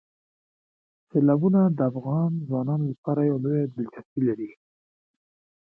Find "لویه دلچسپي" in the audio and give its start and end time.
3.43-4.21